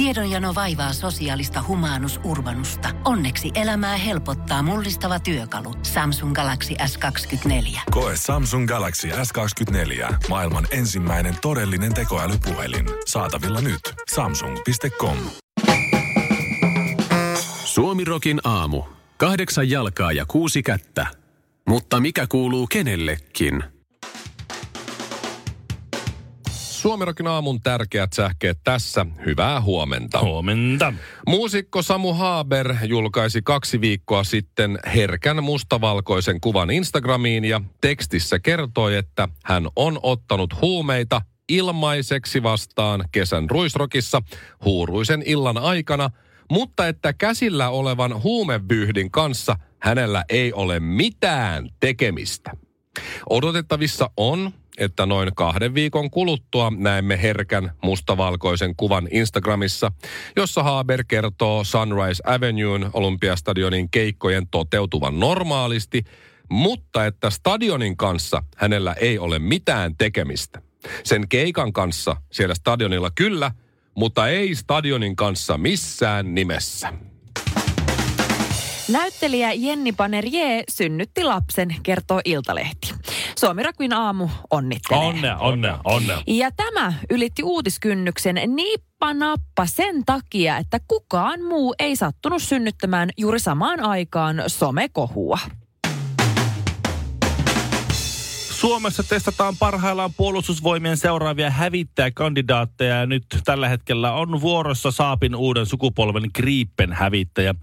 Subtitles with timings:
[0.00, 2.88] Tiedonjano vaivaa sosiaalista humanus urbanusta.
[3.04, 5.74] Onneksi elämää helpottaa mullistava työkalu.
[5.82, 7.80] Samsung Galaxy S24.
[7.90, 10.14] Koe Samsung Galaxy S24.
[10.28, 12.86] Maailman ensimmäinen todellinen tekoälypuhelin.
[13.06, 13.80] Saatavilla nyt.
[14.14, 15.16] Samsung.com.
[17.64, 18.82] Suomirokin aamu.
[19.16, 21.06] Kahdeksan jalkaa ja kuusi kättä.
[21.68, 23.64] Mutta mikä kuuluu kenellekin?
[26.80, 29.06] Suomirokin aamun tärkeät sähkeet tässä.
[29.26, 30.20] Hyvää huomenta.
[30.20, 30.92] Huomenta.
[31.28, 39.28] Muusikko Samu Haaber julkaisi kaksi viikkoa sitten herkän mustavalkoisen kuvan Instagramiin ja tekstissä kertoi, että
[39.44, 44.22] hän on ottanut huumeita ilmaiseksi vastaan kesän ruisrokissa
[44.64, 46.10] huuruisen illan aikana,
[46.50, 52.50] mutta että käsillä olevan huumevyhdin kanssa hänellä ei ole mitään tekemistä.
[53.30, 59.92] Odotettavissa on, että noin kahden viikon kuluttua näemme herkän mustavalkoisen kuvan Instagramissa,
[60.36, 66.04] jossa Haber kertoo Sunrise Avenuen Olympiastadionin keikkojen toteutuvan normaalisti,
[66.50, 70.62] mutta että stadionin kanssa hänellä ei ole mitään tekemistä.
[71.04, 73.50] Sen keikan kanssa siellä stadionilla kyllä,
[73.94, 76.92] mutta ei stadionin kanssa missään nimessä.
[78.88, 82.94] Näyttelijä Jenni Panerje synnytti lapsen, kertoo Iltalehti.
[83.40, 85.04] Suomi Rakuin aamu onnittelee.
[85.04, 86.22] Onnea, onnea, onnea.
[86.26, 93.38] Ja tämä ylitti uutiskynnyksen nippa nappa sen takia, että kukaan muu ei sattunut synnyttämään juuri
[93.40, 95.38] samaan aikaan somekohua.
[98.60, 106.30] Suomessa testataan parhaillaan puolustusvoimien seuraavia hävittäjäkandidaatteja ja nyt tällä hetkellä on vuorossa Saapin uuden sukupolven
[106.34, 107.54] Gripen hävittäjä.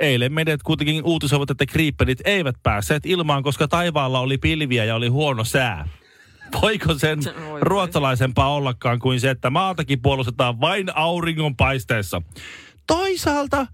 [0.00, 5.08] Eilen mediat kuitenkin uutisoivat, että Gripenit eivät päässeet ilmaan, koska taivaalla oli pilviä ja oli
[5.08, 5.88] huono sää.
[6.62, 7.18] Voiko sen
[7.60, 12.22] ruotsalaisempaa ollakaan kuin se, että maatakin puolustetaan vain auringonpaisteessa?
[12.86, 13.66] Toisaalta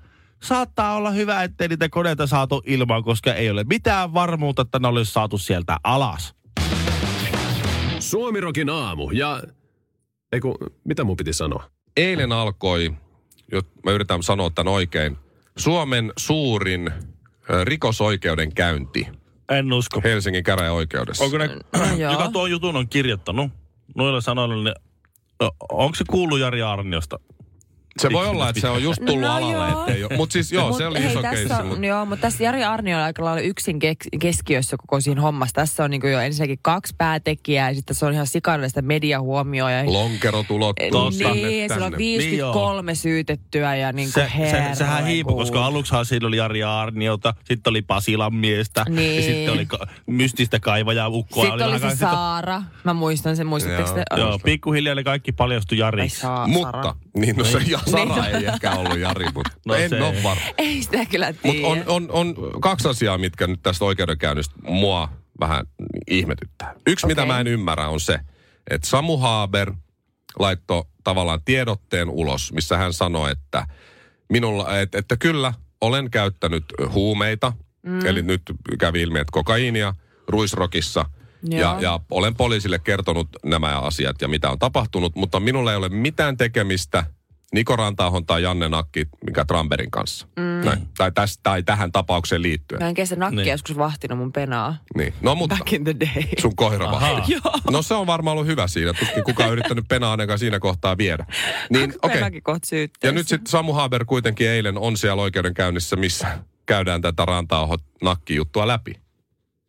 [0.42, 4.88] saattaa olla hyvä, ettei niitä koneita saatu ilmaan, koska ei ole mitään varmuutta, että ne
[4.88, 6.37] olisi saatu sieltä alas.
[8.10, 9.42] Suomirokin aamu ja...
[10.32, 11.70] Eiku, mitä mun piti sanoa?
[11.96, 12.92] Eilen alkoi,
[13.52, 15.16] jo, mä yritän sanoa tämän oikein,
[15.56, 16.90] Suomen suurin
[17.64, 19.06] rikosoikeuden käynti
[19.48, 20.00] En usko.
[20.04, 21.24] Helsingin käräjäoikeudessa.
[21.24, 22.12] Onko ne, No joo.
[22.12, 23.50] joka tuon jutun on kirjoittanut,
[23.96, 24.74] noilla sanoilla, niin
[25.72, 27.18] onko se kuullut Jari Arniosta?
[27.98, 29.80] Se voi olla, että se on just tullut No alalle, joo.
[30.06, 30.16] ettei.
[30.16, 31.54] Mutta siis joo, se Mut oli hei, iso tässä keissi.
[31.54, 33.78] on, Mut Joo, mutta tässä Jari Arnio on aika lailla yksin
[34.20, 35.54] keskiössä koko siinä hommassa.
[35.54, 39.70] Tässä on niin jo ensinnäkin kaksi päätekijää ja sitten se on ihan sikallista mediahuomioa.
[39.70, 41.98] Ja, lonkerot ulottuu niin, tänne, siellä on tänne.
[41.98, 47.34] 53 syytettyä ja niin Se, kuin se, sehän hiipui, koska aluksihan siinä oli Jari Arniota,
[47.44, 49.16] sitten oli Pasilan miestä, Niin.
[49.16, 51.44] ja sitten oli ka- mystistä kaivajaa ukkoa.
[51.44, 52.62] Sitten oli vähän se sitä- Saara.
[52.84, 53.94] Mä muistan sen, muistatteko Joo.
[54.14, 54.20] te?
[54.20, 56.26] Joo, pikkuhiljaa ne kaikki paljastui Jariksi.
[56.46, 58.36] Mutta, niin no se ja Sara Niin.
[58.36, 60.22] ei ehkä ollut Jari, mutta No en se ole ei.
[60.22, 60.42] varma.
[60.58, 61.68] Ei sitä kyllä Mutta tiedä.
[61.68, 65.08] on, on, on kaksi asiaa, mitkä nyt tästä oikeudenkäynnistä mua
[65.40, 65.66] vähän
[66.10, 66.74] ihmetyttää.
[66.86, 67.10] Yksi, okay.
[67.10, 68.18] mitä mä en ymmärrä, on se,
[68.70, 69.72] että Samu Haaber
[70.38, 73.66] laittoi tavallaan tiedotteen ulos, missä hän sanoi, että,
[74.28, 78.06] minulla, että, että kyllä olen käyttänyt huumeita, mm.
[78.06, 78.42] eli nyt
[78.78, 79.94] kävi ilmi, että kokaiinia
[80.28, 81.04] ruisrokissa,
[81.42, 85.88] ja, ja olen poliisille kertonut nämä asiat ja mitä on tapahtunut, mutta minulla ei ole
[85.88, 87.04] mitään tekemistä
[87.54, 90.26] Niko Rantaahon tai Janne Nakki, mikä Tramberin kanssa.
[90.36, 90.42] Mm.
[90.42, 90.88] Näin.
[90.98, 92.82] Tai, täs, tai tähän tapaukseen liittyen.
[92.82, 93.50] Mä en kestä nakkia Niin.
[93.50, 94.76] joskus vahtinut mun penaa.
[94.96, 95.14] Niin.
[95.20, 96.22] No mutta Back in the day.
[96.40, 97.32] sun koira vahti.
[97.70, 98.92] No se on varmaan ollut hyvä siinä.
[98.92, 101.26] Tuskin kukaan on yrittänyt penaa ainakaan siinä kohtaa viedä.
[101.70, 102.40] Niin, okei.
[102.40, 102.66] Kohta
[103.02, 107.68] Ja nyt sitten Samu Haber kuitenkin eilen on siellä oikeudenkäynnissä, missä käydään tätä rantaa
[108.02, 108.94] nakki-juttua läpi.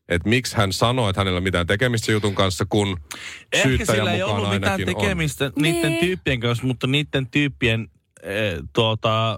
[0.10, 2.98] Että miksi hän sanoi, että hänellä ei mitään tekemistä jutun kanssa, kun
[3.54, 5.74] Ehkä syyttäjän sillä ei mukaan ollut mitään ainakin tekemistä Niin.
[5.76, 7.88] niiden tyyppien kanssa, mutta niiden tyyppien
[8.24, 9.38] eh, tuota,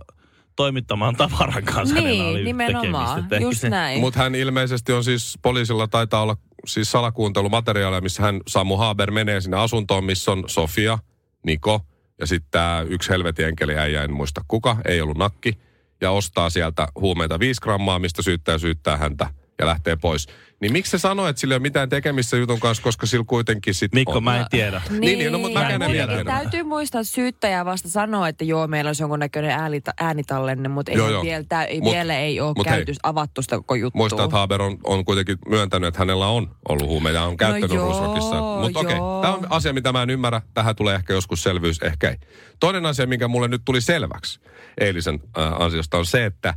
[0.55, 3.23] toimittamaan tavaran kanssa hänellä oli Niin, nimenomaan.
[3.23, 3.45] tekemistä.
[3.45, 3.99] Just näin.
[3.99, 9.41] Mutta hän ilmeisesti on siis, poliisilla taitaa olla siis salakuuntelumateriaalia, missä hän, Samu Haber, menee
[9.41, 10.99] sinne asuntoon, missä on Sofia,
[11.45, 11.81] Niko
[12.19, 15.57] ja sitten tämä yksi helvetin enkeli äijä, en muista kuka, ei ollut nakki,
[16.01, 19.29] ja ostaa sieltä huumeita 5 grammaa, mistä syyttää syyttää häntä
[19.59, 20.27] ja lähtee pois.
[20.61, 23.73] Niin miksi se sanoo, että sillä ei ole mitään tekemistä jutun kanssa, koska sillä kuitenkin
[23.73, 24.23] sitten Mikko, on.
[24.23, 24.81] mä en tiedä.
[24.89, 26.39] Niin, niin, no, mutta ja mäkään en kuitenkin tiedä.
[26.39, 30.97] Täytyy muistaa, että syyttäjä vasta sanoa, että joo, meillä olisi jonkunnäköinen äänita, äänitallenne, mutta ei
[30.97, 31.23] Joo, joo.
[31.23, 33.99] vielä, tää, ei Mut- vielä ei ole mut hei, käyty, avattu sitä koko juttua.
[33.99, 37.69] Muistaa, että Haber on, on kuitenkin myöntänyt, että hänellä on ollut huumeita ja on käyttänyt
[37.69, 38.35] No joo, Ruisrockissa.
[38.61, 39.21] Mutta okei, joo.
[39.21, 40.41] tämä on asia, mitä mä en ymmärrä.
[40.53, 42.15] Tähän tulee ehkä joskus selvyys, ehkä ei.
[42.59, 44.39] Toinen asia, mikä mulle nyt tuli selväksi
[44.77, 46.53] eilisen äh, ansiosta, on se, että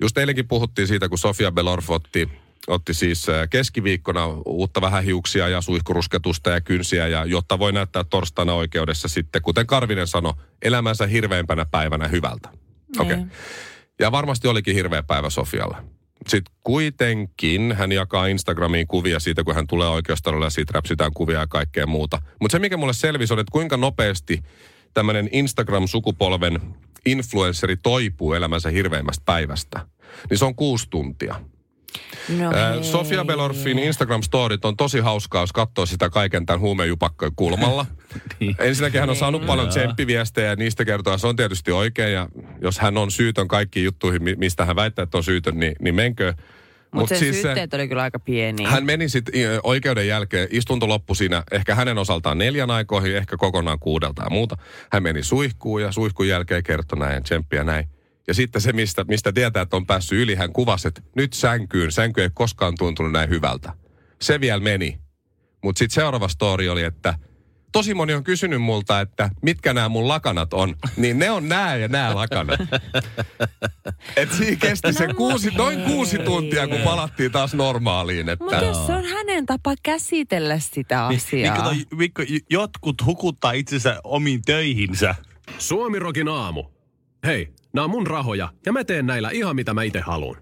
[0.00, 2.28] just eilenkin puhuttiin siitä, kun Sofia Belorf otti
[2.66, 8.54] otti siis keskiviikkona uutta vähän hiuksia ja suihkurusketusta ja kynsiä, ja jotta voi näyttää torstaina
[8.54, 12.48] oikeudessa sitten, kuten Karvinen sanoi, elämänsä hirveimpänä päivänä hyvältä.
[12.98, 13.14] Okei.
[13.14, 13.26] Okay.
[14.00, 15.76] Ja varmasti olikin hirveä päivä Sofialle.
[16.28, 21.40] Sitten kuitenkin hän jakaa Instagramiin kuvia siitä, kun hän tulee oikeustalolle ja siitä räpsitään kuvia
[21.40, 22.22] ja kaikkea muuta.
[22.40, 24.42] Mutta se, mikä mulle selvisi, on, että kuinka nopeasti
[24.96, 26.60] tämmöinen Instagram-sukupolven
[27.06, 29.86] influensseri toipuu elämänsä hirveimmästä päivästä.
[30.30, 31.40] Niin se on kuusi tuntia.
[32.38, 37.86] No Sofia Belorfin Instagram-storit on tosi hauskaa, jos katsoo sitä kaiken tämän huumejupakkojen kulmalla.
[38.40, 38.56] Niin.
[38.58, 42.12] Ensinnäkin hän on saanut paljon tsemppiviestejä ja niistä kertoo, että se on tietysti oikein.
[42.12, 42.28] Ja
[42.62, 45.94] jos hän on syytön kaikkiin juttuihin, mi- mistä hän väittää, että on syytön, niin, niin
[45.94, 46.34] menkö.
[46.92, 48.70] Mutta Mut sen syytteet oli kyllä aika pieniä.
[48.70, 53.78] hän meni sitten oikeuden jälkeen, istunto loppui siinä ehkä hänen osaltaan neljän aikoihin, ehkä kokonaan
[53.78, 54.56] kuudelta ja muuta.
[54.92, 57.88] Hän meni suihkuun ja suihkun jälkeen kertoi näin, tsemppiä näin.
[58.28, 61.92] Ja sitten se, mistä, mistä tietää, että on päässyt yli, hän kuvasi, että nyt sänkyyn,
[61.92, 63.72] sänky ei koskaan tuntunut näin hyvältä.
[64.22, 64.98] Se vielä meni.
[65.64, 67.14] Mutta sitten seuraava story oli, että
[67.76, 70.74] tosi moni on kysynyt multa, että mitkä nämä mun lakanat on.
[70.96, 72.60] Niin ne on nämä ja nämä lakanat.
[74.16, 78.28] Et siinä kesti se kuusi, noin kuusi tuntia, kun palattiin taas normaaliin.
[78.28, 78.44] Että...
[78.44, 81.56] Mutta jos se on hänen tapa käsitellä sitä Niin, asiaa.
[81.56, 85.14] kato, Mikko, j- jotkut hukuttaa itsensä omiin töihinsä.
[85.58, 86.64] Suomirokin aamu.
[87.26, 90.36] Hei, nämä on mun rahoja ja mä teen näillä ihan mitä mä itse haluan.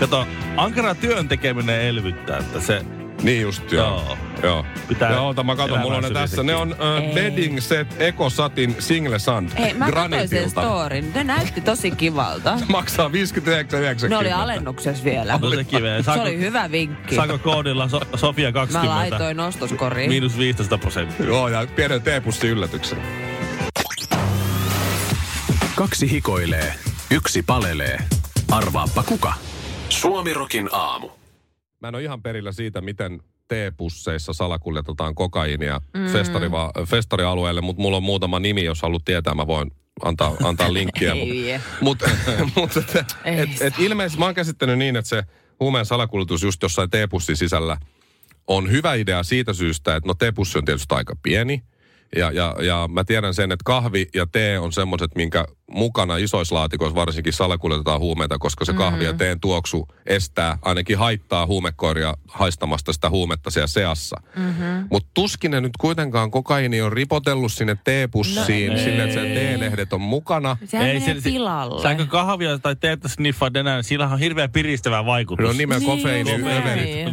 [0.00, 0.26] Kato,
[0.56, 2.84] ankara työn tekeminen elvyttää, että se...
[3.22, 3.86] Niin just, joo.
[3.88, 4.18] Joo.
[4.42, 4.66] Joo.
[4.88, 6.42] Pitää Joo, mä katon, mulla on ne tässä.
[6.42, 7.14] Ne on uh, Ei.
[7.14, 11.12] Bedding Set Eco Satin Single Sand Hei, mä katsoin sen storin.
[11.14, 12.58] Ne näytti tosi kivalta.
[12.68, 14.08] Maksaa 59,90.
[14.08, 15.38] Ne oli alennuksessa vielä.
[15.42, 16.02] No se kiveä.
[16.02, 17.14] Se oli hyvä vinkki.
[17.14, 18.94] Saako koodilla so, Sofia Mä 20?
[18.94, 20.10] laitoin ostoskoriin.
[20.10, 21.26] Miinus 15 prosenttia.
[21.26, 22.98] Joo, ja pienen teepussi yllätyksen.
[25.74, 26.74] Kaksi hikoilee,
[27.10, 27.98] yksi palelee.
[28.50, 29.32] Arvaappa kuka?
[29.88, 31.17] Suomirokin aamu.
[31.80, 36.06] Mä en ole ihan perillä siitä, miten teepusseissa salakuljetetaan kokaiinia mm.
[36.06, 39.70] festariva, festarialueelle, mutta mulla on muutama nimi, jos haluat tietää, mä voin
[40.04, 41.14] antaa, antaa linkkiä.
[41.80, 45.22] Mutta mut, mut, et, et, et ilmeisesti mä oon käsittänyt niin, että se
[45.60, 47.76] huumeen salakuljetus just jossain teepussin sisällä
[48.46, 51.62] on hyvä idea siitä syystä, että no teepussi on tietysti aika pieni.
[52.16, 56.54] Ja, ja, ja mä tiedän sen, että kahvi ja tee on semmoiset, minkä mukana isoissa
[56.54, 62.92] laatikoissa varsinkin salakuljetetaan huumeita, koska se kahvi ja teen tuoksu estää, ainakin haittaa huumekoiria haistamasta
[62.92, 64.20] sitä huumetta siellä seassa.
[64.36, 64.86] Mm-hmm.
[64.90, 69.92] Mutta tuskin ne nyt kuitenkaan kokaini on ripotellut sinne teepussiin, no, sinne, että se teelehdet
[69.92, 70.56] on mukana.
[70.64, 71.82] Sehän menee pilalle.
[71.82, 75.46] Saanko kahvia tai teettä sniffaa enää, sillä on hirveän piristävä vaikutus.
[75.46, 76.30] No nimen Niin, kofeiini.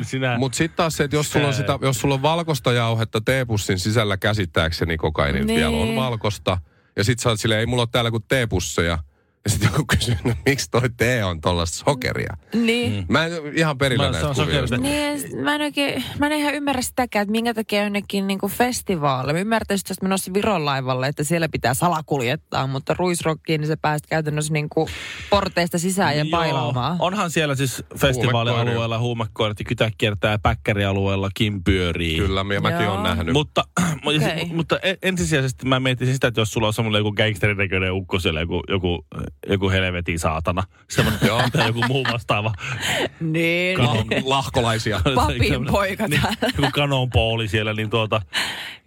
[0.02, 2.74] Sinä, Mutta sitten taas se, että jos sulla, on Se- sitä, jos sulla on valkoista
[2.74, 5.48] jauhetta teepussin sisällä käsittääkseni kokaini niin.
[5.48, 5.60] Niin.
[5.60, 6.58] vielä on valkosta.
[6.96, 9.00] Ja sit sä oot silleen, ei mulla ole täällä kuin teepusseja.
[9.46, 12.38] Ja sitten joku kysyy, no miksi toi tee on tollasta sokeria?
[12.54, 13.06] Niin.
[13.10, 14.78] Mä en ihan perillä näistä kuvioista.
[14.78, 18.48] Niin, ja mä en oikein, mä en ihan ymmärrä sitäkään, että minkä takia jonnekin niinku
[18.48, 19.34] festivaali.
[19.34, 23.78] Mä ymmärtäisin, että jos menossa Viron laivalle, että siellä pitää salakuljettaa, mutta ruisrokkiin, niin sä
[23.78, 24.90] pääst käytännössä niinku
[25.30, 26.96] porteista sisään ja bailaamaan.
[27.00, 32.18] onhan siellä siis festivaalialueella huumekoirat ja kytä kiertää päkkärialueella Kim pyörii.
[32.18, 33.34] Kyllä, mä, mäkin oon nähnyt.
[33.34, 33.64] Mutta,
[34.06, 34.46] okay.
[34.54, 38.20] mutta en- ensisijaisesti mä mietin sitä, että jos sulla on semmoinen joku gangsterin näköinen ukko
[38.20, 39.06] siellä, joku, joku,
[39.50, 42.54] joku helvetin saatana, semmoinen tai joku muu vastaava
[43.20, 43.78] Niin.
[43.78, 45.02] kanon, Lahkolaisia.
[45.16, 46.38] Papin poika niin, täällä.
[46.58, 48.22] joku kanonpooli siellä, niin tuota,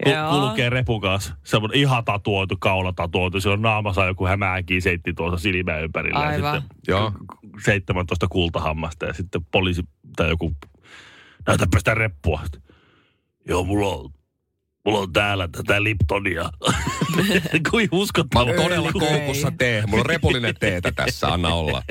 [0.05, 0.31] ku, Joo.
[0.31, 1.35] kulkee repukas.
[1.45, 3.41] Semmoinen ihan tatuoitu, kaula tatuoitu.
[3.41, 6.19] Siellä on naamassa joku hämääkin seitti tuossa silmän ympärillä.
[6.19, 6.55] Aivan.
[6.55, 7.13] Ja sitten Joo.
[7.65, 9.83] 17 kultahammasta ja sitten poliisi
[10.17, 10.53] tai joku,
[11.47, 12.41] näytäpä sitä reppua.
[13.49, 14.11] Joo, mulla on,
[14.89, 16.51] mulla on täällä tätä Liptonia.
[17.71, 18.45] Kuin Mä uskottava.
[18.45, 19.87] oon todella koukussa tee.
[19.87, 21.83] Mulla on repullinen teetä tässä, anna olla.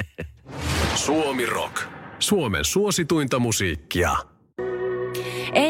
[0.95, 1.81] Suomi Rock.
[2.19, 4.15] Suomen suosituinta musiikkia.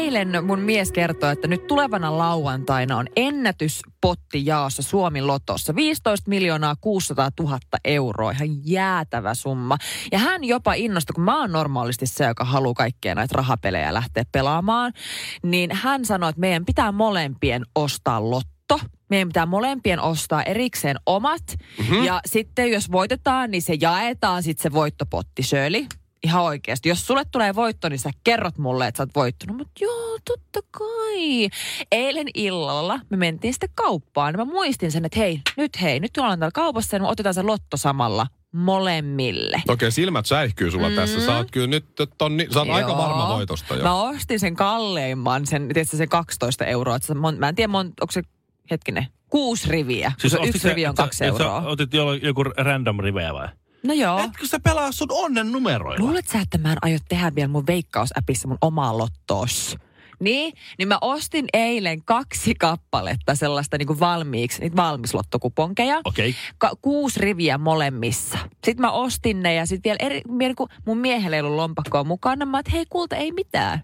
[0.08, 5.74] Eilen mun mies kertoi, että nyt tulevana lauantaina on ennätyspotti jaossa Suomi Lotossa.
[5.74, 9.76] 15 miljoonaa 600 000 euroa, ihan jäätävä summa.
[10.12, 14.24] Ja hän jopa innostui, kun mä oon normaalisti se, joka haluaa kaikkea näitä rahapelejä lähteä
[14.32, 14.92] pelaamaan,
[15.42, 18.80] niin hän sanoi, että meidän pitää molempien ostaa lotto.
[19.10, 21.42] Meidän pitää molempien ostaa erikseen omat.
[21.78, 22.04] Mm-hmm.
[22.04, 25.42] Ja sitten jos voitetaan, niin se jaetaan sitten se voittopotti.
[25.42, 25.86] Shirley,
[26.24, 26.88] ihan oikeasti.
[26.88, 29.56] Jos sulle tulee voitto, niin sä kerrot mulle, että sä oot voittanut.
[29.56, 31.48] Mutta joo, totta kai.
[31.92, 34.34] Eilen illalla me mentiin sitten kauppaan.
[34.34, 37.34] Ja mä muistin sen, että hei, nyt hei, nyt ollaan täällä kaupassa ja me otetaan
[37.34, 39.62] se lotto samalla molemmille.
[39.68, 40.94] Okei, silmät säihkyy sulla mm.
[40.94, 41.26] tässä.
[41.26, 41.86] Sä oot kyllä nyt,
[42.18, 43.82] tonni, sä oot aika varma voitosta jo.
[43.82, 46.96] Mä ostin sen kalleimman, sen, tietysti sen 12 euroa.
[46.96, 48.22] Että se mon, mä en tiedä, mon, onko se,
[48.70, 50.12] hetkinen, kuusi riviä.
[50.18, 51.62] Siis yksi sä- rivi on kaksi sä euroa.
[51.66, 53.48] Otit jolla- joku random riveä vai?
[53.82, 54.18] No joo.
[54.18, 56.04] Etkö sä pelaa sun onnen numeroilla?
[56.04, 59.76] Luulet sä, että mä en aio tehdä vielä mun veikkausäpissä mun omaa lottoos?
[60.20, 66.00] Niin, niin mä ostin eilen kaksi kappaletta sellaista niin kuin valmiiksi, niitä valmislottokuponkeja.
[66.04, 66.34] Okei.
[66.58, 68.38] Ka- kuusi riviä molemmissa.
[68.64, 70.22] Sitten mä ostin ne ja sitten vielä eri,
[70.56, 73.82] kun mun miehellä ei ollut lompakkoa mukana, mä että hei kulta, ei mitään.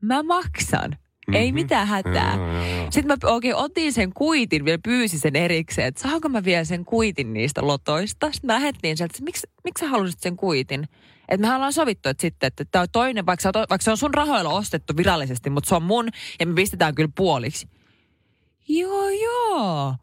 [0.00, 0.96] Mä maksan.
[1.28, 1.42] Mm-hmm.
[1.42, 2.34] Ei mitään hätää.
[2.36, 2.86] Joo, joo, joo.
[2.90, 6.84] Sitten mä oikein otin sen kuitin, vielä pyysin sen erikseen, että saanko mä vielä sen
[6.84, 8.32] kuitin niistä lotoista.
[8.32, 10.88] Sitten mä lähettiin sieltä, että miksi, miksi sä halusit sen kuitin?
[11.28, 13.96] Että me ollaan sovittu, että sitten, että tämä on toinen, vaikka, oot- vaikka se on
[13.96, 16.08] sun rahoilla ostettu virallisesti, mutta se on mun
[16.40, 17.68] ja me pistetään kyllä puoliksi.
[18.68, 19.94] Joo, joo.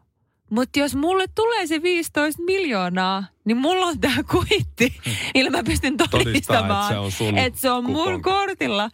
[0.50, 4.94] Mutta jos mulle tulee se 15 miljoonaa, niin mulla on tämä kuitti.
[5.34, 8.90] Millä mä pystyn todistamaan, että se on sun että se on mun kortilla.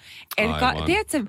[0.60, 1.24] Ka, tiedätkö,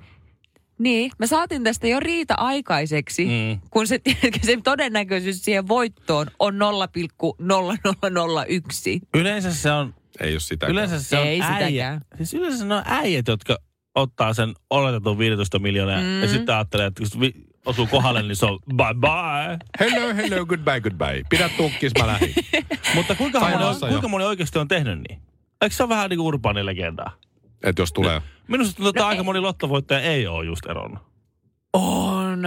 [0.79, 3.59] niin, mä saatin tästä jo riita aikaiseksi, Mm.
[3.69, 3.99] kun se,
[4.45, 6.59] se todennäköisyys siihen voittoon on 0,0001.
[9.13, 10.67] Yleensä se on, Ei ole sitä.
[10.67, 11.57] yleensä se on Ei äijä.
[11.59, 12.01] sitäkään.
[12.17, 13.57] Siis yleensä ne on äijät, jotka
[13.95, 16.21] ottaa sen oletetun 15 miljoonaa mm.
[16.21, 17.33] ja sitten ajattelee, että kun vi-
[17.65, 19.57] osuu kohdalle, niin se on bye bye.
[19.79, 21.21] Hello, hello, goodbye, goodbye.
[21.29, 22.33] Pidä tukkis, mä lähdin.
[22.95, 23.55] Mutta kuinka moni,
[23.89, 25.21] kuinka moni oikeasti on tehnyt niin?
[25.61, 26.65] Eikö se ole vähän niin kuin urbaani
[27.63, 27.69] legendaa?
[27.69, 28.21] Et jos tulee.
[28.47, 30.99] Minusta tuntuu, että aika moni lottovoittaja ei ole just eronnut.
[31.73, 32.41] On.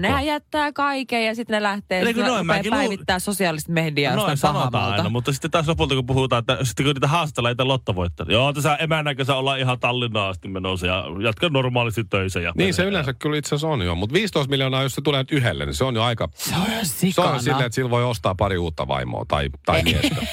[0.00, 2.46] Ne jättää kaiken ja sitten ne lähtee Eikö sitten noin?
[2.46, 6.58] Mäkin luul- päivittää sosiaalista mediaa Noin sanotaan aina, mutta sitten taas lopulta kun puhutaan, että
[6.62, 8.32] sitten kun niitä haastellaan niitä lottovoittajia.
[8.32, 12.40] Joo, tässä emännäkössä ollaan ihan Tallinnaan asti menossa ja jatka normaalisti töissä.
[12.40, 13.94] Ja Niin se yleensä kyllä itse asiassa on jo.
[13.94, 16.28] Mutta 15 miljoonaa, jos se tulee nyt yhdelle, niin se on jo aika...
[16.34, 17.38] Se on Se on sikana.
[17.38, 20.16] silleen, että sillä voi ostaa pari uutta vaimoa tai, tai miestä.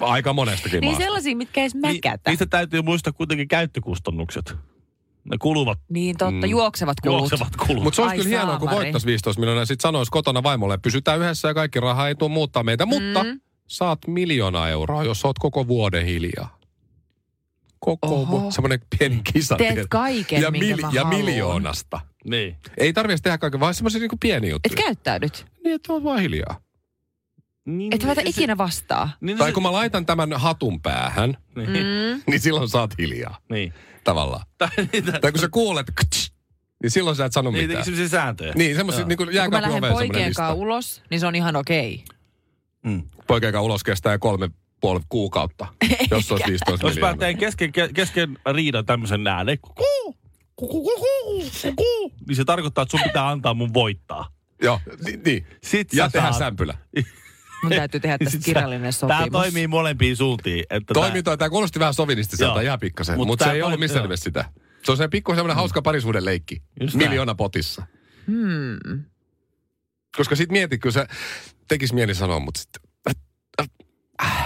[0.00, 1.04] Aika monestakin Niin maasta.
[1.04, 2.30] sellaisia, mitkä Ni, mäkätä.
[2.30, 4.54] niistä täytyy muistaa kuitenkin käyttökustannukset.
[5.30, 6.50] Ne kuluvat, Niin totta, Mm.
[6.50, 7.18] juoksevat kulut.
[7.20, 7.82] juoksevat kulut.
[7.82, 10.74] Mutta se olisi Ai kyllä hienoa, kun voittaisi 15 miljoonaa ja sitten sanoisi kotona vaimolle,
[10.74, 12.86] että pysytään yhdessä ja kaikki raha ei tule muuttaa meitä.
[12.86, 13.40] Mutta Mm.
[13.66, 16.58] saat miljoona euroa, jos oot koko vuoden hiljaa.
[17.78, 18.28] Koko Oho.
[18.30, 18.52] vuoden.
[18.52, 19.56] Semmoinen pieni kisa.
[19.56, 20.56] Teet kaiken, ja, mä
[20.92, 21.24] ja haluan.
[21.24, 22.00] miljoonasta.
[22.24, 22.56] Niin.
[22.78, 24.68] Ei tarvitse tehdä kaiken, vaan semmoisia niin pieni juttu.
[24.72, 25.46] Et käyttäydyt.
[25.64, 26.60] Niin, että oot vaan hiljaa.
[27.66, 29.10] Niin Et mä se- ikinä vastaa.
[29.20, 31.70] Niin, Tai se- kun mä laitan tämän hatun päähän, Niin.
[31.70, 32.22] Mm.
[32.26, 33.38] niin silloin saat hiljaa.
[33.50, 33.74] niin.
[34.04, 34.46] Tavallaan.
[34.58, 36.32] Tai niitä, Tai kun sä kuulet, ktsch,
[36.82, 37.84] niin silloin sä et sano niitä mitään.
[37.84, 38.52] semmoisia sääntöjä.
[38.56, 41.20] Niin, semmoisia niin kuin Ja kun mä jääkaapin lähden oveen semmoinen poikien kanssa ulos, niin
[41.20, 42.04] se on ihan okei.
[42.84, 43.02] Mm.
[43.26, 45.66] Poikien ulos kestää kolme puoli kuukautta,
[46.10, 49.58] jos se olisi 15 Jos mä teen kesken, ke- kesken riidan tämmöisen äänen,
[52.26, 54.28] niin se tarkoittaa, että sun pitää antaa mun voittaa.
[54.62, 55.20] Joo, niin.
[55.24, 55.46] niin.
[55.62, 56.74] Sit Ja tehdä sämpylä.
[57.62, 59.18] Mun täytyy tehdä tästä kirjallinen sopimus.
[59.20, 60.64] Tää toimii molempiin suuntiin.
[60.70, 63.80] Että Toimii toi, tämä kuulosti vähän sovinistiselta ihan pikkasen, Mut mutta tää se ei ollut
[63.80, 64.44] missään nimessä sitä.
[64.84, 66.62] Se on se pikku semmoinen hauska parisuuden leikki.
[66.80, 67.08] Just näin.
[67.10, 67.86] Miljoona potissa.
[68.26, 69.04] Hmm.
[70.16, 71.06] Koska sit mietit, kun se
[71.68, 72.82] tekisi mieli sanoa, mutta sitten...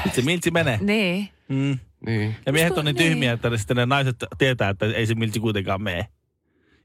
[0.05, 0.79] Nyt se miltsi menee.
[0.83, 1.29] Niin.
[1.49, 1.79] Mm.
[2.07, 2.37] Niin.
[2.47, 3.09] Ja miehet on niin Niin.
[3.11, 6.07] tyhmiä, että ne sitten ne naiset tietää, että ei se miltsi kuitenkaan mene.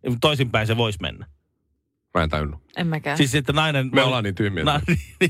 [0.04, 1.26] Ja Toisinpäin se voisi mennä.
[2.16, 2.62] Mä en tajunnut.
[2.78, 3.18] En mäkään.
[3.18, 3.90] Siis sitten nainen...
[3.94, 4.64] Me ollaan niin tyhmiä.
[4.64, 4.82] Na,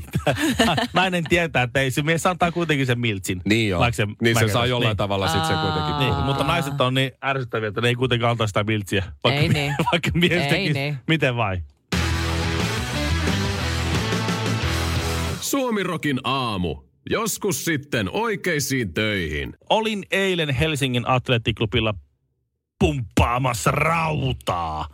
[0.66, 3.42] na- nainen tietää, että ei se mies antaa kuitenkin sen miltsin.
[3.44, 3.92] Niin joo.
[3.92, 4.96] Se niin se saa jollain niin.
[4.96, 5.98] tavalla sitten se kuitenkin.
[5.98, 9.04] Niin, mutta naiset on niin ärsyttäviä, että ne ei kuitenkaan antaa sitä miltsiä.
[9.24, 9.74] Vaikka, Ei niin.
[9.92, 10.96] vaikka mies Ei tekisi, niin.
[11.06, 11.62] miten vai?
[15.40, 16.76] Suomirokin aamu.
[17.10, 19.54] Joskus sitten oikeisiin töihin.
[19.70, 21.94] Olin eilen Helsingin atleettiklubilla
[22.78, 24.86] pumppaamassa rautaa.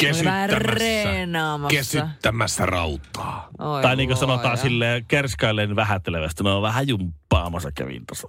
[0.58, 1.76] Reenaamassa.
[1.76, 3.48] Kesyttämässä rautaa.
[3.58, 8.28] Oi Tai niin kuin sanotaan silleen kerskailleen vähättelevästi, no vähän jumppaamassa kävin tuossa.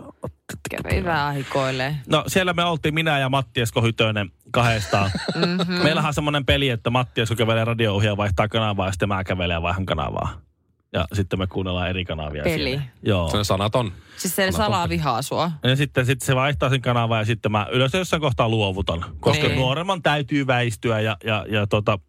[0.70, 1.96] Kävi vähän hikoilee.
[2.08, 5.12] No siellä me oltiin minä ja Mattias Kohytönen kahdestaan.
[5.36, 5.74] mm-hmm.
[5.84, 9.56] Meillähän on semmoinen peli, että Mattias kun kävelee radio vaihtaa kanavaa ja sitten mä kävelen
[9.56, 10.42] ja vaihan kanavaa.
[10.94, 12.70] Ja sitten me kuunnellaan eri kanavia Peli.
[12.70, 12.82] siellä.
[13.04, 13.30] Joo.
[13.30, 13.92] Se on sanaton.
[14.18, 15.52] Siis se salaa vihaa sua.
[15.64, 19.06] Ja sitten, sitten se vaihtaa sen kanavaa ja sitten mä yleensä jossain kohtaa luovutan.
[19.20, 19.56] Koska Niin.
[19.60, 22.00] nuoremman täytyy väistyä ja, ja, ja tota,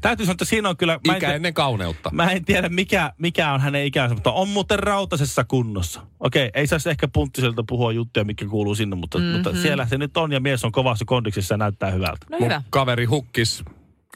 [0.00, 0.98] täytyy sanoa, että siinä on kyllä...
[1.06, 2.10] Mä en, Ikä tie- ennen kauneutta.
[2.12, 6.00] mä en tiedä mikä, mikä on hänen ikänsä, mutta on muuten rautasessa kunnossa.
[6.20, 9.32] Okei, ei saisi ehkä punttiselta puhua juttuja, mikä kuuluu sinne, mutta, mm-hmm.
[9.32, 12.26] mutta siellä se nyt on ja mies on kovassa kondiksessa ja näyttää hyvältä.
[12.30, 12.62] No Mun hyvä.
[12.70, 13.64] kaveri hukkis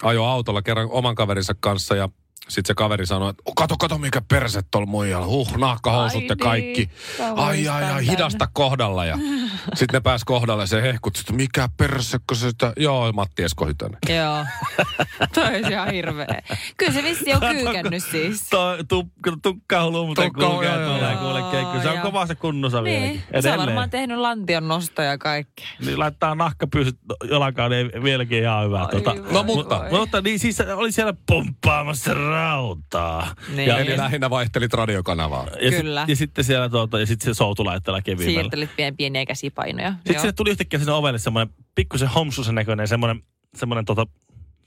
[0.03, 2.09] ajo autolla kerran oman kaverinsa kanssa ja
[2.49, 5.27] sitten se kaveri sanoi, että kato, kato mikä perse tuolla muijalla.
[5.27, 6.91] Huh, nahkahousut ja kaikki.
[7.19, 9.05] niin, Ai, ai, ai, hidasta kohdalla.
[9.05, 9.19] Ja
[9.75, 12.73] Sitten ne pääs kohdalle se hehkut, että mikä persekko se sitä...
[12.77, 13.99] Joo, Matti Esko Hytönen.
[14.09, 14.45] Joo.
[15.35, 16.43] Toi olisi ihan hirveä.
[16.77, 18.51] Kyllä se vissi on kyykännyt siis.
[19.43, 21.81] Tukkahulu muuten Tukka- kulkee tuolla kuule keikku.
[21.83, 23.23] Se on kovassa kunnossa vieläkin.
[23.33, 25.67] Niin, se on varmaan tehnyt lantion nostoja ja kaikkea.
[25.87, 26.99] Niin laittaa nahkapyysyt
[27.31, 28.81] jalakaan, niin vieläkin ihan hyvä.
[28.83, 33.35] Ai Tota, voi No, mutta- mutta niin siis oli siellä pumppaamassa rautaa.
[33.57, 33.69] Niin.
[33.69, 35.47] Ja, Eli ja, lähinnä vaihtelit radiokanavaa.
[35.63, 36.05] ja, sit, Kyllä.
[36.09, 38.41] ja, sitten siellä tuota, ja sitten se soutulaitteella kevyemmällä.
[38.41, 39.93] Siirtelit pieniä, pieniä käsipainoja.
[39.93, 40.21] Sitten Joo.
[40.21, 43.23] sinne tuli yhtäkkiä sinne ovelle semmoinen pikkusen homsusen näköinen semmoinen,
[43.57, 44.07] semmoinen tota,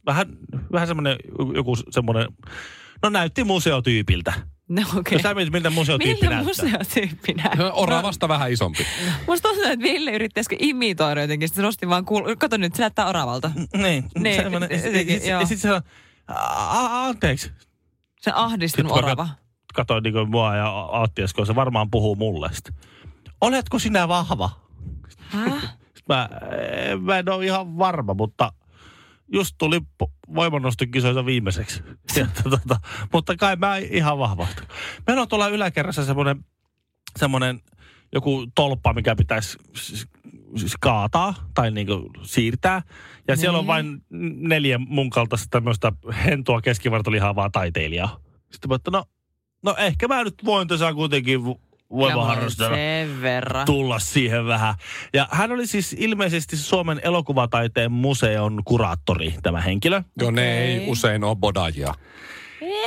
[0.05, 0.27] vähän,
[0.71, 1.15] vähän semmoinen
[1.55, 2.27] joku semmoinen,
[3.03, 4.33] no näytti museotyypiltä.
[4.69, 4.99] No okei.
[4.99, 5.13] Okay.
[5.13, 6.65] Jos sä mietit, miltä museotyyppi Millä näyttää.
[6.65, 7.55] museotyyppi näyttää?
[7.65, 8.85] No, Oravasta vähän isompi.
[9.27, 11.47] Musta tuntuu, että Ville yritti äsken imitoida jotenkin.
[11.49, 12.35] Sitten se nosti vaan kuul...
[12.35, 13.51] Kato nyt, se näyttää oravalta.
[13.77, 14.69] Niin, Niin, semmoinen.
[14.71, 15.39] Ja sit- ja sit- joo.
[15.41, 15.81] ja sitten se on,
[16.36, 17.51] "A- anteeksi.
[18.21, 19.27] Se ahdistunut Sitten orava.
[19.74, 22.74] Katoin niin mua ja Aatti Esko, se varmaan puhuu mulle sitten.
[23.41, 24.50] Oletko sinä vahva?
[25.19, 25.77] Häh?
[26.09, 28.53] Mä, eh, mä en ole ihan varma, mutta
[29.33, 31.83] just tuli po- voimannostokisoissa viimeiseksi.
[32.15, 32.79] Ja, tota,
[33.13, 34.48] mutta kai mä ihan vahva.
[35.07, 36.45] Meillä on tuolla yläkerrassa semmoinen,
[37.19, 37.62] semmoinen
[38.13, 39.57] joku tolppa, mikä pitäisi
[40.58, 42.82] s- s- kaataa tai niinku siirtää.
[43.27, 43.68] Ja siellä on Niin.
[43.68, 44.01] vain
[44.50, 45.91] neljä mun kaltaista tämmöistä
[46.25, 48.20] hentoa keskivartalihavaa taiteilijaa.
[48.51, 49.03] Sitten mä, että no,
[49.63, 51.60] no ehkä mä nyt voin tässä kuitenkin vo-
[51.91, 53.65] voimaharrastajana Sen verran.
[53.65, 54.75] tulla siihen vähän.
[55.13, 60.01] Ja hän oli siis ilmeisesti Suomen elokuvataiteen museon kuraattori, tämä henkilö.
[60.22, 60.58] Joo, ne Okei.
[60.74, 61.94] ei usein ole bodajia.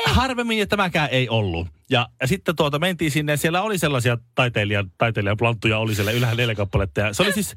[0.07, 1.69] Harvemmin ja tämäkään ei ollut.
[1.91, 6.43] Ja, ja sitten tuota mentiin sinne siellä oli sellaisia taiteilijan, taiteilijan planttuja oli siellä ylhäällä
[6.43, 7.01] neljä kappaletta.
[7.01, 7.57] Ja se oli siis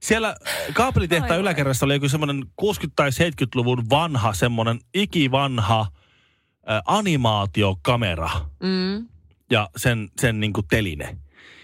[0.00, 0.36] siellä
[0.74, 2.66] kaapelitehtaan yläkerrassa oli joku semmoinen 60-
[2.96, 5.80] tai 70-luvun vanha, semmoinen ikivanha
[6.70, 8.30] ä, animaatiokamera
[8.62, 9.08] Mm.
[9.50, 11.16] ja sen, sen niin kuin teline.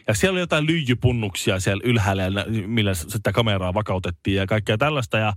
[0.09, 2.25] Ja siellä oli jotain lyijypunnuksia siellä ylhäällä,
[2.67, 5.19] millä sitä kameraa vakautettiin ja kaikkea tällaista.
[5.19, 5.33] Ja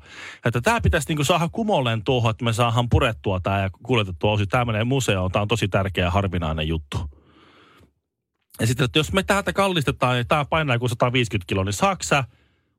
[0.45, 4.31] että tämä pitäisi niin kuin saada kumolleen tuohon, että me saadaan purettua tämä ja kuljetettua
[4.31, 4.47] osi.
[4.47, 6.97] Tämä menee museoon, tämä on tosi tärkeä ja harvinainen juttu.
[8.59, 12.03] Ja sitten, että jos me täältä kallistetaan, niin tämä painaa kuin 150 kiloa, niin saako
[12.03, 12.23] sä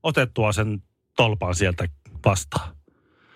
[0.02, 0.82] otettua sen
[1.16, 1.88] tolpan sieltä
[2.25, 2.76] vastaan?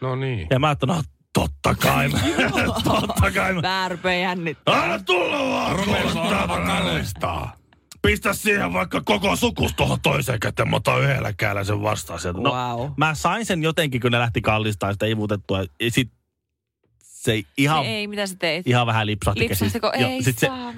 [0.00, 0.46] No niin.
[0.50, 2.10] Ja mä ajattelin, no totta kai,
[2.84, 3.54] totta kai.
[3.54, 4.82] Mä, Mä rupean jännittämään.
[4.82, 7.65] Anna tulla vaan, kuule, kallistaa.
[8.06, 12.40] Pistä siihen vaikka koko sukus tuohon toiseen käteen, mutta otan yhdellä kädellä sen vastaan sieltä.
[12.40, 12.90] No, Wow.
[12.96, 15.60] mä sain sen jotenkin, kun ne lähti kallistamaan sitä ivutettua.
[15.80, 16.10] Ja sit
[17.02, 18.66] se ei ihan, Ei, ei, mitä sä teit?
[18.66, 19.40] ihan vähän lipsahti.
[19.40, 19.92] Lipsastiko?
[19.98, 20.72] Joo, Ei sit se saa.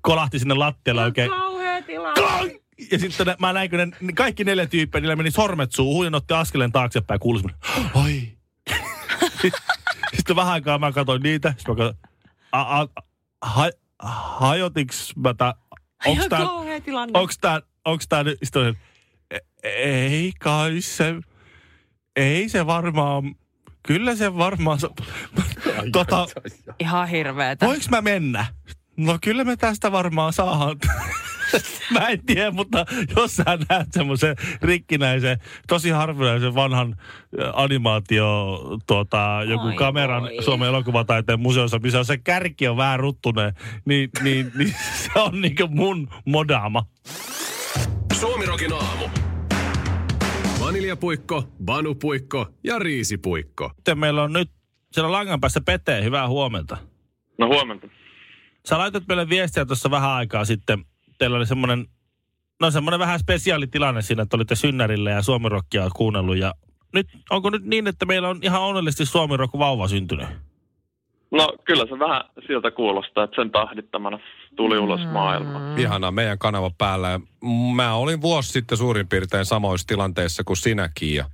[0.00, 1.30] kolahti sinne lattialle oikein.
[1.30, 2.60] Kauhea tilanne.
[2.92, 6.04] Ja sitten ne, mä näin, kun ne, ne kaikki neljä tyyppiä, niillä meni sormet suuhun
[6.06, 7.42] ja ne otti askeleen taaksepäin ja kuului
[7.94, 8.22] oi.
[10.16, 11.54] sitten vähän aikaa mä katsoin niitä.
[11.58, 11.98] Sitten mä katsoin,
[12.52, 12.88] a, a,
[13.42, 13.70] ha,
[14.38, 15.54] hajotiks mä tää,
[16.06, 17.18] onks tää, kauhea tilanne.
[17.18, 18.38] onks tää, onks tää nyt,
[19.30, 21.14] "E- ei kai se,
[22.16, 23.34] ei se varmaan,
[23.82, 24.94] kyllä se varmaan, so-
[25.92, 26.26] tota,
[26.78, 27.66] Ihan hirveetä.
[27.66, 28.46] Voinko mä mennä?
[28.96, 30.76] No kyllä me tästä varmaan saadaan.
[31.94, 32.84] mä en tiedä, mutta
[33.16, 40.42] jos sä näet semmoisen rikkinäisen, tosi harvinaisen vanhan äh, animaatio, tuota, joku Ai kameran voi.
[40.42, 45.40] Suomen elokuvataiteen museossa, missä on se kärki on vähän ruttuneen, niin, niin, niin se on
[45.40, 46.86] niinku mun modaama.
[48.20, 49.04] Suomirokin aamu.
[50.60, 53.70] Vaniljapuikko, banupuikko ja riisipuikko.
[53.76, 54.50] Sitten meillä on nyt
[54.92, 56.76] siellä langan päässä Pete, hyvää huomenta.
[57.38, 57.88] No huomenta.
[58.68, 60.84] Sä laitat meille viestiä tuossa vähän aikaa sitten.
[61.18, 61.86] Teillä oli semmoinen,
[62.60, 66.36] no semmoinen vähän spesiaalitilanne siinä, että olitte synnärillä ja suomirokkia kuunnellut.
[66.36, 66.54] Ja
[66.94, 70.28] nyt, onko nyt niin, että meillä on ihan onnellisesti suomirokk vauva syntynyt?
[71.30, 74.18] No kyllä se vähän siltä kuulostaa, että sen tahdittamana
[74.56, 75.78] tuli ulos maailmaan.
[75.78, 77.20] Ihana meidän kanava päällä.
[77.74, 81.14] Mä olin vuosi sitten suurin piirtein samoissa tilanteissa kuin sinäkin.
[81.14, 81.24] Ja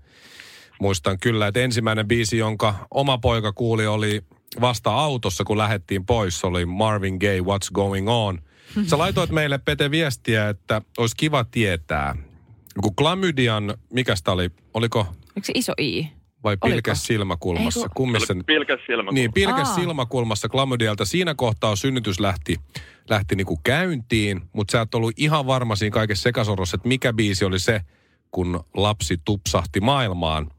[0.80, 4.22] muistan kyllä, että ensimmäinen biisi, jonka oma poika kuuli, oli
[4.60, 6.44] vasta autossa, kun lähdettiin pois.
[6.44, 8.38] Oli Marvin Gaye, What's Going On.
[8.90, 12.16] Sä laitoit meille, Pete, viestiä, että olisi kiva tietää.
[12.82, 15.06] Kun klamydian, mikä sitä oli, oliko
[15.42, 16.08] se iso I?
[16.44, 16.68] vai Oliko?
[16.74, 17.80] pilkäs silmäkulmassa?
[17.80, 19.10] Ei kun- Kummissa pilkäs silmä.
[19.12, 19.74] niin, pilkäs Aa.
[19.74, 21.04] silmäkulmassa klamydialta.
[21.04, 22.56] Siinä kohtaa synnytys lähti,
[23.10, 27.44] lähti niinku käyntiin, mutta sä et ollut ihan varma siinä kaikessa sekasorossa, että mikä biisi
[27.44, 27.80] oli se,
[28.30, 30.50] kun lapsi tupsahti maailmaan.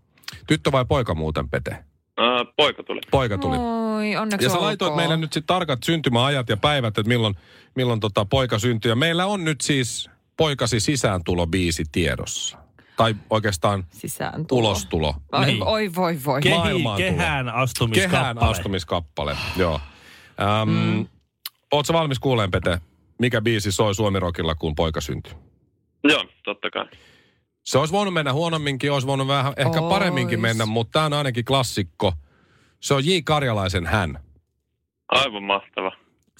[0.48, 1.72] Tyttö vai poika muuten, Pete?
[2.18, 3.00] Ää, poika tuli.
[3.12, 3.58] Poika tuli.
[3.96, 4.68] Oi, onneksi Ja sä olkoon.
[4.68, 7.36] laitoit meille nyt sitten tarkat syntymäajat ja päivät, että milloin,
[7.76, 8.90] milloin tota poika syntyi.
[8.90, 12.58] Ja meillä on nyt siis poikasi sisääntulobiisi tiedossa.
[12.98, 14.60] Tai oikeastaan Sisään tulo.
[14.60, 15.16] ulostulo.
[15.32, 15.64] Oi, Niin.
[15.64, 16.42] oi, voi, voi.
[16.42, 18.12] Kehi, Maailmaan kehään astumiskappale.
[18.12, 19.82] Kehään astumiskappale, joo.
[20.62, 21.08] Ähm, mm.
[21.72, 22.80] Ootko valmis kuuleen, Pete,
[23.20, 25.34] mikä biisi soi Suomirokilla, kun poika syntyi?
[26.04, 26.86] Joo, totta kai.
[27.64, 29.90] Se olisi voinut mennä huonomminkin, olisi voinut vähän ehkä Ois.
[29.90, 32.14] paremminkin mennä, mutta tämä on ainakin klassikko.
[32.86, 33.10] Se on J.
[33.24, 34.20] Karjalaisen hän.
[35.08, 35.88] Aivan mahtava.
[35.88, 35.98] Aivan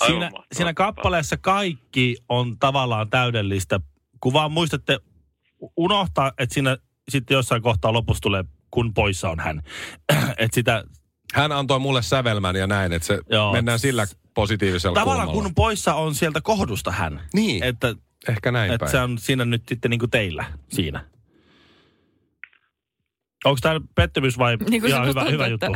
[0.08, 0.46] Siinä, mahtava.
[0.54, 3.80] siinä kappaleessa kaikki on tavallaan täydellistä,
[4.22, 5.00] kun vaan muistatte
[5.78, 6.78] unohtaa, että siinä
[7.10, 9.62] sitten jossain kohtaa lopussa tulee, kun poissa on hän.
[10.38, 10.84] että sitä
[11.34, 13.52] Hän antoi mulle sävelmän ja näin, että se Joo.
[13.54, 15.44] mennään sillä positiivisella tavallaan kulmalla.
[15.50, 17.22] kun poissa on sieltä kohdusta hän.
[17.34, 17.96] Niin, Että,
[18.30, 18.92] ehkä näin että päin.
[18.92, 21.06] se on siinä nyt sitten niin kuin teillä siinä.
[23.46, 25.76] Onko tämä pettymys vai Niin ihan hyvä, hyvä juttu?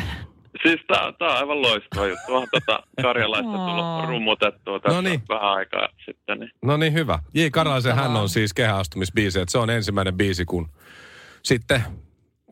[0.63, 2.33] Siis tää, tää on aivan loistava juttu.
[2.33, 5.21] Onhan tota karjalaista tullut rummutettua tässä No niin.
[5.29, 6.39] vähän aikaa sitten.
[6.39, 6.51] Niin.
[6.63, 7.19] No niin, hyvä.
[7.33, 7.39] J.
[7.51, 10.69] Karjalaisen hän on siis kehäastumisbiisi, että se on ensimmäinen biisi, kun
[11.43, 11.83] sitten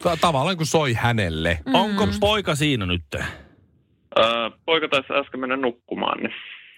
[0.04, 1.60] ta- tavallaan kun soi hänelle.
[1.66, 1.76] Mm.
[1.76, 3.04] Onko poika siinä nyt?
[3.16, 6.34] Ää, poika taisi äsken mennä nukkumaan, niin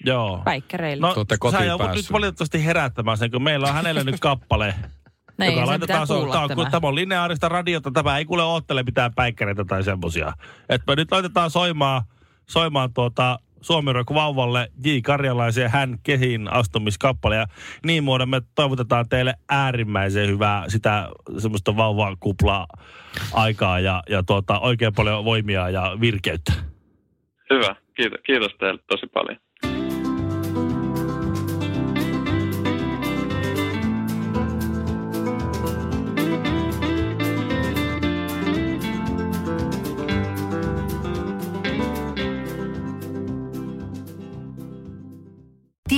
[0.05, 0.41] Joo.
[0.45, 1.07] Päikkäreillä.
[1.07, 4.75] No, sä joudut nyt valitettavasti herättämään sen, kun meillä on hänelle nyt kappale,
[5.39, 6.69] Näin, joka laitetaan, se on, tämä.
[6.69, 10.33] tämä on lineaarista radiota, tämä ei kuule oottele mitään päikkäreitä tai semmosia.
[10.69, 12.01] Että me nyt laitetaan soimaan,
[12.49, 14.89] soimaan tuota Suomi Rock vauvalle J.
[15.03, 17.35] Karjalaisen hän kehiin astumiskappale.
[17.35, 17.45] Ja
[17.85, 22.67] niin muodon me toivotetaan teille äärimmäisen hyvää sitä semmoista vauvaa kuplaa
[23.33, 26.53] aikaa ja, ja tuota, oikein paljon voimia ja virkeyttä.
[27.49, 27.75] hyvä.
[27.95, 29.37] Kiitos, kiitos teille tosi paljon.